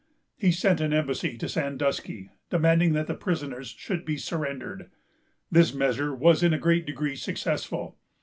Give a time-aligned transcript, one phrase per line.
[0.35, 4.89] He sent an embassy to Sandusky, demanding that the prisoners should be surrendered.
[5.51, 7.99] This measure was in a great degree successful.